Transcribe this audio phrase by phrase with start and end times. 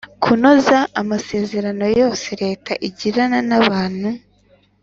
[0.23, 4.09] kunoza amasezerano yose Leta igirana n’abantu